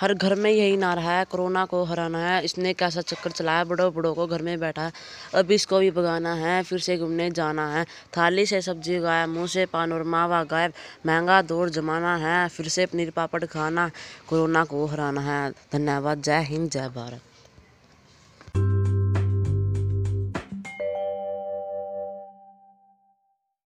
हर 0.00 0.14
घर 0.14 0.34
में 0.34 0.50
यही 0.50 0.76
नारा 0.76 1.02
है, 1.02 1.24
कोरोना 1.24 1.64
को 1.64 1.84
हराना 1.84 2.18
है, 2.18 2.44
इसने 2.44 2.72
कैसा 2.72 3.00
चक्कर 3.00 3.30
चलाया 3.30 3.64
बड़ों 3.64 3.94
बड़ों 3.94 4.14
को 4.14 4.26
घर 4.26 4.42
में 4.42 4.58
बैठा, 4.60 4.90
अब 5.34 5.50
इसको 5.50 5.78
भी 5.78 5.90
भगाना 5.90 6.34
है, 6.34 6.62
फिर 6.62 6.78
से 6.78 6.96
घूमने 6.98 7.30
जाना 7.30 7.68
है। 7.72 7.84
थाली 8.16 8.46
से 8.46 8.60
सब्ज़ी 8.60 8.98
गायब, 8.98 9.28
मुँह 9.28 9.46
से 9.46 9.66
पान 9.66 9.92
और 9.92 10.02
मावा 10.02 10.42
गायब, 10.44 10.72
महँगा 11.06 11.42
दौर 11.42 11.68
जमाना 11.68 12.16
है, 12.16 12.48
फिर 12.48 12.68
से 12.68 12.86
पनीर 12.86 13.10
पापड़ 13.10 13.44
खाना, 13.44 13.90
कोरोना 14.28 14.64
को 14.64 14.86
हराना 14.86 15.20
है। 15.20 15.50
धन्यवाद, 15.72 16.22
जय 16.22 16.40
हिंद, 16.40 16.70
जय 16.70 16.88
भारत। 16.88 17.20